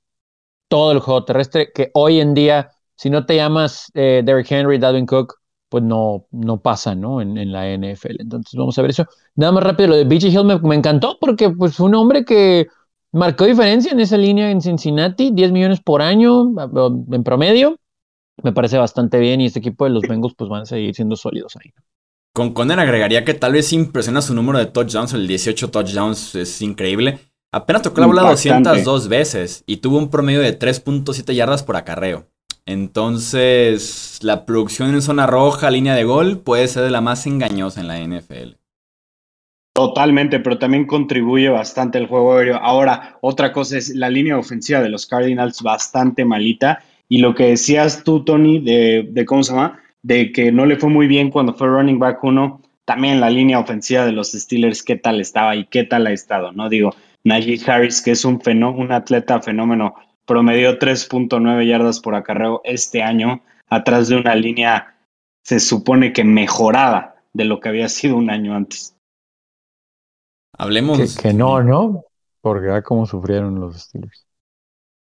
[0.69, 4.79] todo el juego terrestre, que hoy en día, si no te llamas eh, Derrick Henry,
[4.79, 5.35] Dalvin Cook,
[5.69, 7.21] pues no, no pasa, ¿no?
[7.21, 8.21] En, la NFL.
[8.21, 9.05] Entonces vamos a ver eso.
[9.35, 12.69] Nada más rápido, lo de BJ Hill me, encantó porque pues fue un hombre que
[13.14, 16.53] marcó diferencia en esa línea en Cincinnati, 10 millones por año
[17.11, 17.77] en promedio.
[18.42, 21.16] Me parece bastante bien y este equipo de los Bengals pues van a seguir siendo
[21.16, 21.70] sólidos ahí.
[22.35, 26.61] Con Conner agregaría que tal vez impresiona su número de touchdowns, el 18 touchdowns es
[26.62, 27.20] increíble.
[27.53, 32.27] Apenas tocó la bola 202 veces y tuvo un promedio de 3.7 yardas por acarreo.
[32.66, 37.81] Entonces, la producción en zona roja, línea de gol, puede ser de la más engañosa
[37.81, 38.57] en la NFL.
[39.75, 42.59] Totalmente, pero también contribuye bastante el juego aéreo.
[42.63, 46.85] Ahora, otra cosa es la línea ofensiva de los Cardinals bastante malita.
[47.09, 50.77] Y lo que decías tú, Tony, de, de cómo se llama, de que no le
[50.77, 54.85] fue muy bien cuando fue running back uno, también la línea ofensiva de los Steelers,
[54.85, 56.69] qué tal estaba y qué tal ha estado, ¿no?
[56.69, 63.03] Digo, Najee Harris, que es un, un atleta fenómeno promedió 3.9 yardas por acarreo este
[63.03, 64.95] año, atrás de una línea,
[65.43, 68.95] se supone que mejorada de lo que había sido un año antes.
[70.57, 71.17] Hablemos.
[71.17, 72.05] Que, no, ¿no?
[72.40, 74.27] Porque ya como sufrieron los Steelers.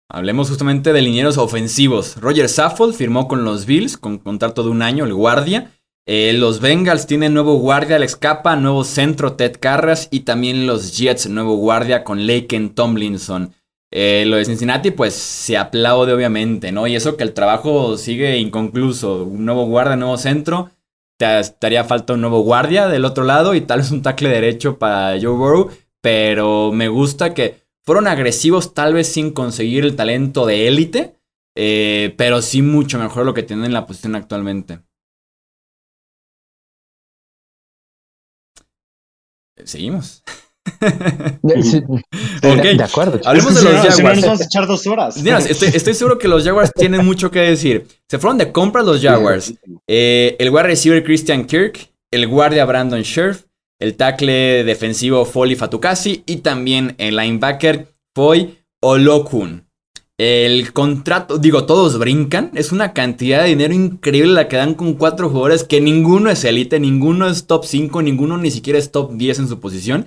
[0.08, 2.16] Hablemos justamente de linieros ofensivos.
[2.20, 5.72] Roger Saffold firmó con los Bills con contrato de un año, el guardia.
[6.06, 10.08] Eh, los Bengals tienen nuevo guardia, Alex Capa, nuevo centro, Ted Carras.
[10.12, 13.52] Y también los Jets, nuevo guardia con Laken Tomlinson.
[13.90, 16.86] Eh, lo de Cincinnati, pues se aplaude obviamente, ¿no?
[16.86, 19.24] Y eso que el trabajo sigue inconcluso.
[19.24, 20.70] Un nuevo guardia, nuevo centro.
[21.18, 24.78] Te estaría falta un nuevo guardia del otro lado y tal vez un tackle derecho
[24.78, 25.70] para Joe Burrow.
[26.00, 31.16] Pero me gusta que fueron agresivos, tal vez sin conseguir el talento de élite.
[31.54, 34.80] Eh, pero sí mucho mejor lo que tienen en la posición actualmente.
[39.64, 40.22] Seguimos.
[42.42, 43.20] De, acuerdo.
[43.24, 44.20] Hablemos de los Jaguars.
[44.22, 45.16] vamos a echar dos horas.
[45.16, 47.86] estoy, seguro que los Jaguars tienen mucho que decir.
[48.08, 49.54] Se fueron de compra los Jaguars.
[49.86, 53.44] Eh, el wide receiver Christian Kirk, el guardia Brandon Scherf,
[53.78, 59.66] el tackle defensivo Foley Fatukasi y también el linebacker Foy Olokun.
[60.18, 62.50] El contrato, digo, todos brincan.
[62.54, 66.42] Es una cantidad de dinero increíble la que dan con cuatro jugadores que ninguno es
[66.44, 70.06] elite, ninguno es top 5, ninguno ni siquiera es top 10 en su posición.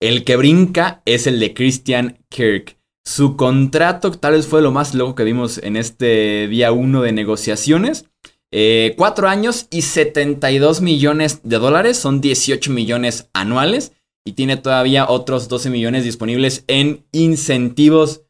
[0.00, 2.78] El que brinca es el de Christian Kirk.
[3.04, 7.12] Su contrato tal vez fue lo más loco que vimos en este día 1 de
[7.12, 8.06] negociaciones.
[8.50, 13.92] Eh, cuatro años y 72 millones de dólares, son 18 millones anuales.
[14.22, 18.22] y tiene todavía otros 12 millones disponibles en incentivos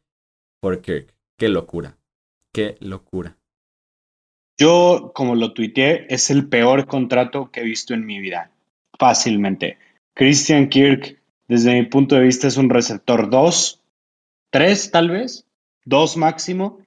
[0.61, 1.13] por Kirk.
[1.37, 1.99] Qué locura.
[2.53, 3.37] Qué locura.
[4.57, 8.53] Yo, como lo tuiteé, es el peor contrato que he visto en mi vida.
[8.99, 9.79] Fácilmente.
[10.15, 11.20] Christian Kirk,
[11.51, 13.83] desde mi punto de vista, es un receptor 2,
[14.51, 15.49] 3 tal vez,
[15.85, 16.79] 2 máximo.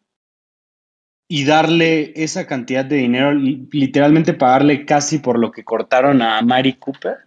[1.27, 6.75] Y darle esa cantidad de dinero, literalmente pagarle casi por lo que cortaron a Mari
[6.75, 7.17] Cooper,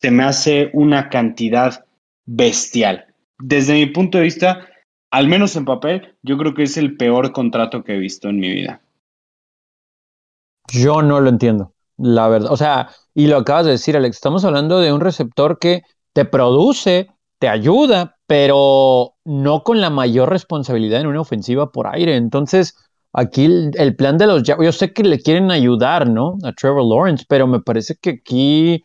[0.00, 1.86] se me hace una cantidad
[2.24, 3.12] bestial.
[3.40, 4.68] Desde mi punto de vista,
[5.10, 8.38] al menos en papel, yo creo que es el peor contrato que he visto en
[8.38, 8.80] mi vida.
[10.68, 12.52] Yo no lo entiendo, la verdad.
[12.52, 15.82] O sea, y lo acabas de decir, Alex, estamos hablando de un receptor que
[16.14, 22.16] te produce, te ayuda, pero no con la mayor responsabilidad en una ofensiva por aire.
[22.16, 22.76] Entonces,
[23.12, 26.38] aquí el, plan de los yo sé que le quieren ayudar, ¿no?
[26.44, 28.84] A Trevor Lawrence, pero me parece que aquí,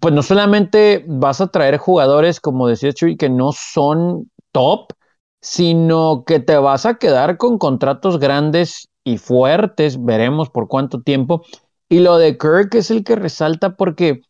[0.00, 4.92] pues no solamente vas a traer jugadores, como decía Chuy, que no son top,
[5.40, 11.42] sino que te vas a quedar con contratos grandes y fuertes, veremos por cuánto tiempo.
[11.88, 14.20] Y lo de Kirk es el que resalta porque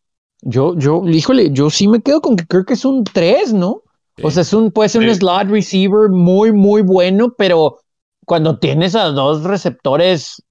[0.42, 3.82] yo, yo, híjole, yo sí me quedo con que Kirk es un 3, ¿no?
[4.22, 7.78] O sea, es un, puede ser un slot receiver muy, muy bueno, pero
[8.26, 10.42] cuando tienes a dos receptores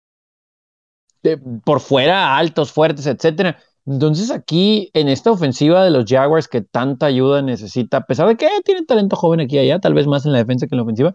[1.63, 3.58] por fuera, altos, fuertes, etcétera.
[3.86, 8.38] Entonces aquí, en esta ofensiva de los Jaguars que tanta ayuda necesita, a pesar de
[8.38, 10.78] que tiene talento joven aquí y allá, tal vez más en la defensa que en
[10.78, 11.13] la ofensiva,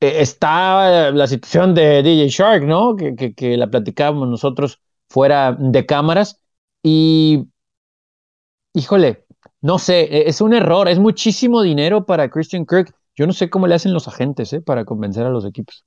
[0.00, 2.96] eh, está la situación de DJ Shark, ¿no?
[2.96, 6.40] Que, que, la platicábamos nosotros fuera de cámaras.
[6.82, 7.46] Y,
[8.74, 9.24] híjole,
[9.60, 12.94] no sé, e, es un error, es muchísimo dinero para Christian Kirk.
[13.16, 14.60] Yo no sé cómo le hacen los agentes, ¿eh?
[14.60, 15.84] Para convencer a los equipos.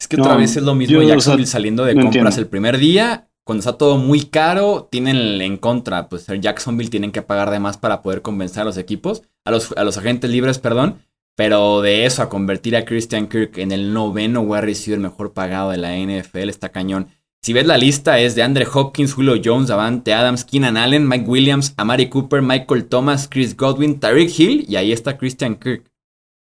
[0.00, 3.28] Es que otra vez es lo mismo Jacksonville saliendo de compras el primer día.
[3.44, 7.60] Cuando está todo muy caro, tienen en contra, pues el Jacksonville tienen que pagar de
[7.60, 10.98] más para poder convencer a los equipos, a los, a los agentes libres, perdón.
[11.36, 15.70] Pero de eso a convertir a Christian Kirk en el noveno wide receiver mejor pagado
[15.70, 17.08] de la NFL está cañón.
[17.46, 21.26] Si ves la lista es de Andre Hopkins, Julio Jones, Avante Adams, Keenan Allen, Mike
[21.28, 25.84] Williams, Amari Cooper, Michael Thomas, Chris Godwin, Tyreek Hill y ahí está Christian Kirk.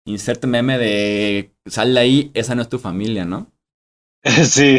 [0.06, 3.50] Inserte meme de sal de ahí, esa no es tu familia, ¿no?
[4.22, 4.78] Sí,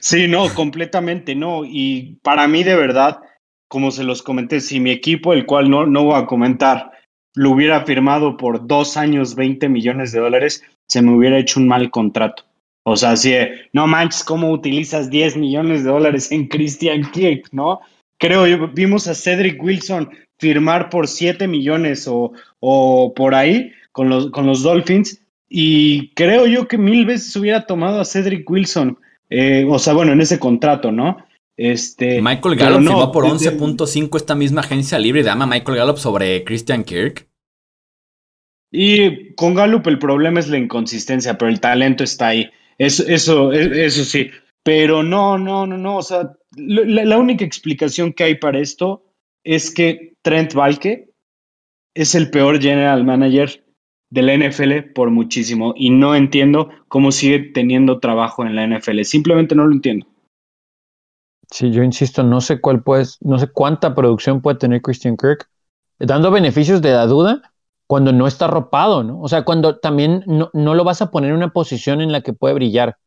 [0.00, 1.64] Sí, no, completamente no.
[1.64, 3.20] Y para mí de verdad,
[3.68, 6.90] como se los comenté, si mi equipo, el cual no, no voy a comentar,
[7.36, 11.68] lo hubiera firmado por dos años 20 millones de dólares, se me hubiera hecho un
[11.68, 12.47] mal contrato.
[12.90, 13.34] O sea, si
[13.72, 17.80] no manches, ¿cómo utilizas 10 millones de dólares en Christian Kirk, no?
[18.18, 24.08] Creo, yo, vimos a Cedric Wilson firmar por 7 millones o, o por ahí con
[24.08, 28.98] los, con los Dolphins y creo yo que mil veces hubiera tomado a Cedric Wilson,
[29.30, 31.18] eh, o sea, bueno, en ese contrato, ¿no?
[31.56, 36.44] Este, Michael Gallup firmó por 11.5 esta misma agencia libre de ama Michael Gallup sobre
[36.44, 37.26] Christian Kirk.
[38.70, 42.50] Y con Gallup el problema es la inconsistencia, pero el talento está ahí.
[42.78, 44.30] Eso, eso, eso sí.
[44.62, 45.96] Pero no, no, no, no.
[45.98, 49.04] O sea, la, única explicación que hay para esto
[49.44, 51.10] es que Trent Valke
[51.94, 53.64] es el peor general manager
[54.10, 55.74] de la NFL por muchísimo.
[55.76, 59.02] Y no entiendo cómo sigue teniendo trabajo en la NFL.
[59.02, 60.06] Simplemente no lo entiendo.
[61.50, 65.48] Sí, yo insisto, no sé cuál puede, no sé cuánta producción puede tener Christian Kirk,
[65.98, 67.54] dando beneficios de la duda
[67.88, 69.20] cuando no está arropado, ¿no?
[69.22, 72.20] O sea, cuando también no, no, lo vas a poner en una posición en la
[72.22, 72.98] que puede brillar,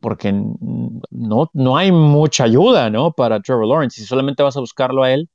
[0.00, 3.12] porque no, no hay mucha ayuda, ¿no?
[3.12, 5.28] Para Trevor Lawrence, si solamente vas a buscarlo a él,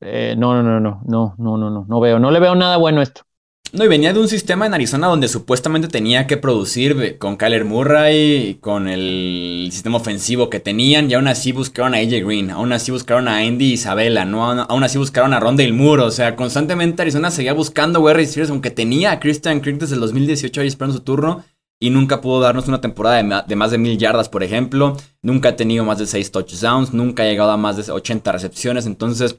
[0.00, 2.78] eh, no, no, no, no, no, no, no, no, no veo, no le veo nada
[2.78, 3.22] bueno a esto.
[3.70, 7.66] No, y venía de un sistema en Arizona donde supuestamente tenía que producir con Kyler
[7.66, 12.72] Murray, con el sistema ofensivo que tenían, y aún así buscaron a AJ Green, aún
[12.72, 14.50] así buscaron a Andy Isabella, ¿no?
[14.50, 19.12] Aún así buscaron a Rondale Moore, o sea, constantemente Arizona seguía buscando wide aunque tenía
[19.12, 21.44] a Christian Kirk desde el 2018 ahí esperando su turno,
[21.78, 25.56] y nunca pudo darnos una temporada de, más de mil yardas, por ejemplo, nunca ha
[25.56, 29.36] tenido más de seis touchdowns, nunca ha llegado a más de 80 recepciones, entonces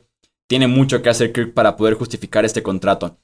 [0.47, 3.17] tiene mucho que hacer Kirk para poder justificar este contrato.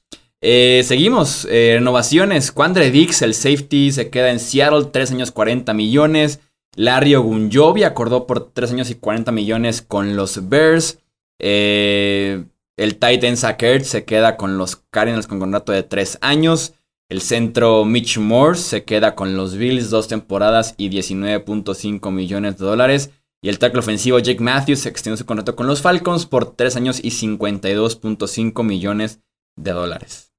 [0.48, 2.52] Eh, seguimos, eh, renovaciones.
[2.52, 6.40] Quandre Dix, el safety, se queda en Seattle, 3 años 40 millones.
[6.76, 11.00] Larry Ogunjobi acordó por 3 años y 40 millones con los Bears.
[11.40, 12.46] Eh,
[12.78, 16.76] el Titan Zach se queda con los Cardinals con contrato de 3 años.
[17.10, 22.66] El centro Mitch Morse se queda con los Bills, 2 temporadas y 19.5 millones de
[22.66, 23.10] dólares.
[23.42, 27.00] Y el tackle ofensivo Jake Matthews extendió su contrato con los Falcons por 3 años
[27.04, 29.22] y 52.5 millones
[29.56, 30.35] de dólares.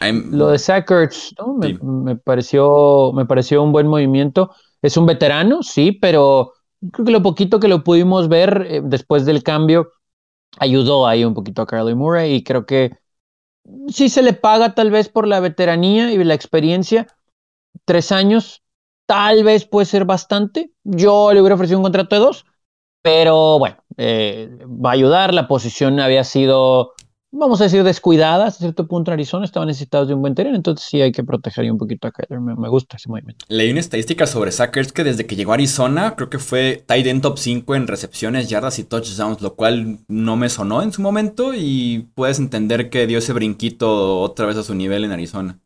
[0.00, 1.34] Lo de Sackers,
[1.82, 4.50] me, pareció, me pareció un buen movimiento.
[4.80, 6.52] Es un veterano, sí, pero
[6.92, 9.92] creo que lo poquito que lo pudimos ver eh, después del cambio,
[10.58, 12.98] ayudó ahí un poquito a Carly Murray y creo que
[13.88, 17.06] sí se le paga tal vez por la veteranía y la experiencia.
[17.84, 18.62] Tres años,
[19.06, 20.72] tal vez puede ser bastante.
[20.84, 22.44] Yo le hubiera ofrecido un contrato de dos,
[23.02, 25.32] pero bueno, eh, va a ayudar.
[25.32, 26.92] La posición había sido
[27.32, 30.54] vamos a decir, descuidadas a cierto punto en Arizona, estaban necesitados de un buen terreno,
[30.54, 33.44] entonces sí hay que proteger un poquito a Kyler, me, gusta ese movimiento.
[33.48, 37.06] Leí una estadística sobre Sackers que desde que llegó a Arizona, creo que fue tight
[37.06, 41.02] end top 5 en recepciones, yardas y touchdowns, lo cual no me sonó en su
[41.02, 45.58] momento y puedes entender que dio ese brinquito otra vez a su nivel en Arizona.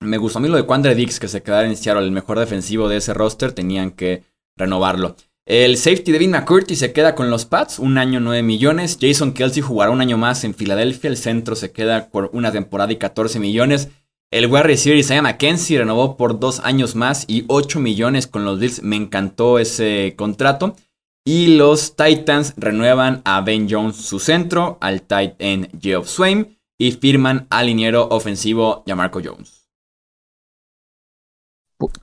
[0.00, 2.38] Me gustó a mí lo de Quandre Dix, que se quedara en Seattle, el mejor
[2.38, 4.24] defensivo de ese roster, tenían que
[4.56, 5.14] renovarlo.
[5.44, 8.96] El safety Devin McCurdy se queda con los Pats, un año 9 millones.
[9.00, 11.10] Jason Kelsey jugará un año más en Filadelfia.
[11.10, 13.88] El centro se queda por una temporada y 14 millones.
[14.30, 18.60] El wide receiver Isaiah McKenzie renovó por dos años más y 8 millones con los
[18.60, 18.82] Bills.
[18.84, 20.76] Me encantó ese contrato.
[21.24, 26.92] Y los Titans renuevan a Ben Jones su centro, al tight end Geoff Swain y
[26.92, 29.61] firman al liniero ofensivo Jamarco Jones.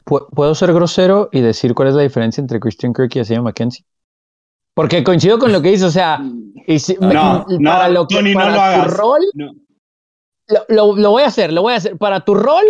[0.05, 3.85] ¿Puedo ser grosero y decir cuál es la diferencia entre Christian Kirk y Isaiah McKenzie?
[4.73, 9.21] Porque coincido con lo que dice, o sea, no, para lo que para tu rol,
[10.69, 11.97] lo, voy a hacer, lo voy a hacer.
[11.97, 12.63] Para tu rol,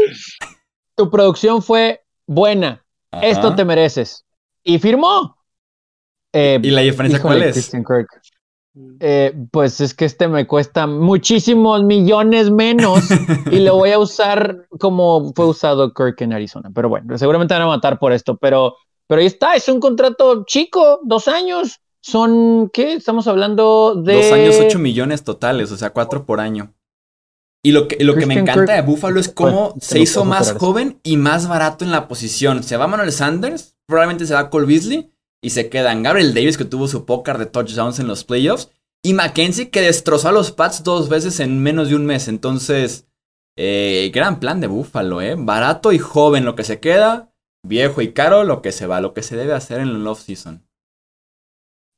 [0.96, 2.84] tu producción fue buena.
[3.22, 4.26] Esto te mereces.
[4.64, 5.38] Y firmó.
[6.34, 7.54] Eh, ¿Y la diferencia cuál es?
[7.54, 8.08] Christian Kirk.
[9.02, 13.04] Eh, pues es que este me cuesta muchísimos millones menos
[13.52, 16.70] y lo voy a usar como fue usado Kirk en Arizona.
[16.74, 18.76] Pero bueno, seguramente van a matar por esto, pero,
[19.08, 21.80] pero ahí está, es un contrato chico, dos años.
[22.02, 22.94] Son, ¿qué?
[22.94, 24.16] Estamos hablando de...
[24.16, 26.74] Dos años, ocho millones totales, o sea, cuatro por año.
[27.62, 31.02] Y lo que, lo que me encanta de Buffalo es cómo se hizo más joven
[31.04, 32.64] y más barato en la posición.
[32.64, 35.12] Se va Manuel Sanders, probablemente se va Cole Beasley
[35.42, 38.70] y se quedan Gabriel Davis, que tuvo su póker de touchdowns en los playoffs,
[39.02, 42.28] y Mackenzie, que destrozó a los Pats dos veces en menos de un mes.
[42.28, 43.08] Entonces,
[43.56, 45.36] eh, gran plan de Buffalo, ¿eh?
[45.38, 47.32] Barato y joven lo que se queda,
[47.64, 50.66] viejo y caro lo que se va, lo que se debe hacer en el off-season.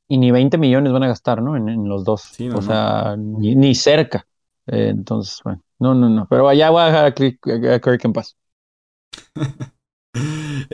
[0.07, 1.55] Y ni 20 millones van a gastar, ¿no?
[1.55, 2.21] En, los dos.
[2.21, 4.27] Sí, o sea, ni, cerca.
[4.67, 6.27] Eh, entonces, bueno, no, no, no.
[6.29, 7.13] Pero allá voy a dejar a
[7.79, 8.37] Kirk en paz.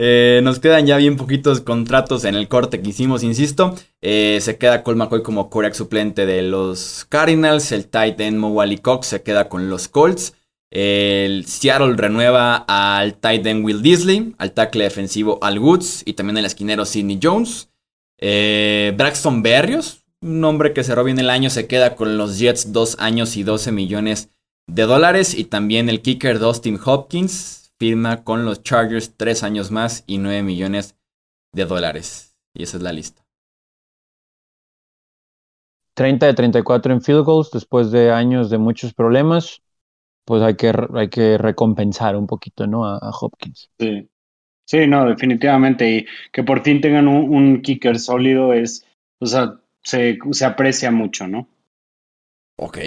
[0.00, 3.74] Eh, nos quedan ya bien poquitos contratos en el corte que hicimos, insisto.
[4.00, 7.72] Eh, se queda Cole McCoy como coreback suplente de los Cardinals.
[7.72, 10.34] El tight end Mo Cox se queda con los Colts.
[10.70, 16.36] El Seattle renueva al tight end Will Disley, al tackle defensivo Al Woods y también
[16.36, 17.68] el esquinero Sidney Jones.
[18.20, 22.72] Eh, Braxton Berrios, un hombre que cerró bien el año, se queda con los Jets
[22.72, 24.28] dos años y 12 millones
[24.68, 25.34] de dólares.
[25.34, 30.42] Y también el kicker Dustin Hopkins firma con los Chargers tres años más y 9
[30.42, 30.96] millones
[31.52, 32.36] de dólares.
[32.54, 33.22] Y esa es la lista.
[35.94, 39.62] 30 de 34 en field goals después de años de muchos problemas,
[40.24, 42.86] pues hay que, hay que recompensar un poquito ¿no?
[42.86, 43.70] a, Hopkins.
[43.78, 44.08] Sí.
[44.64, 45.90] sí, no, definitivamente.
[45.90, 48.86] Y que por fin tengan un, kicker sólido es,
[49.20, 51.48] o sea, se, se aprecia mucho, ¿no?
[52.60, 52.78] Ok,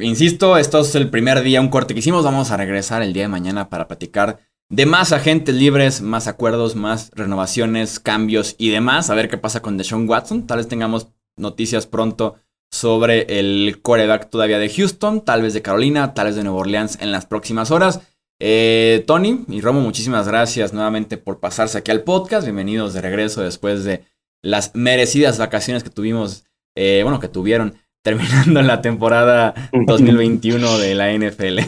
[0.00, 2.24] insisto, esto es el primer día, un corte que hicimos.
[2.24, 6.74] Vamos a regresar el día de mañana para platicar de más agentes libres, más acuerdos,
[6.74, 9.08] más renovaciones, cambios y demás.
[9.08, 10.44] A ver qué pasa con Deshaun Watson.
[10.48, 12.34] Tal vez tengamos noticias pronto
[12.72, 16.98] sobre el coreback todavía de Houston, tal vez de Carolina, tal vez de Nueva Orleans
[17.00, 18.00] en las próximas horas.
[18.40, 22.44] Eh, Tony y Romo, muchísimas gracias nuevamente por pasarse aquí al podcast.
[22.44, 24.04] Bienvenidos de regreso después de
[24.42, 31.12] las merecidas vacaciones que tuvimos, eh, bueno, que tuvieron terminando la temporada 2021 de la
[31.12, 31.58] NFL.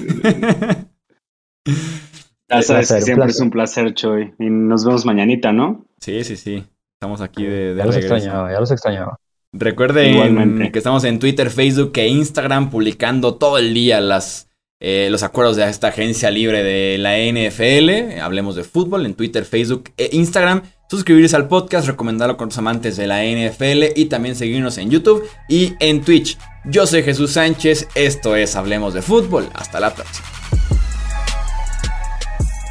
[2.49, 4.35] ya sabes que siempre es un placer, Choy.
[4.39, 5.87] Y nos vemos mañanita, ¿no?
[6.01, 6.65] Sí, sí, sí.
[6.95, 9.19] Estamos aquí de, ya los extrañaba, ya los extrañaba.
[9.53, 14.49] Recuerden que estamos en Twitter, Facebook e Instagram publicando todo el día las,
[14.85, 18.21] eh, los acuerdos de esta agencia libre de la NFL.
[18.21, 20.63] Hablemos de fútbol en Twitter, Facebook e Instagram
[20.93, 25.27] suscribirse al podcast, recomendarlo con los amantes de la NFL y también seguirnos en YouTube
[25.49, 26.37] y en Twitch.
[26.67, 30.29] Yo soy Jesús Sánchez, esto es Hablemos de Fútbol, hasta la próxima.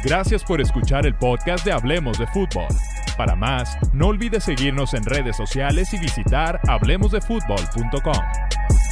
[0.04, 2.68] Gracias por escuchar el podcast de Hablemos de Fútbol.
[3.16, 8.91] Para más, no olvides seguirnos en redes sociales y visitar hablemosdefutbol.com.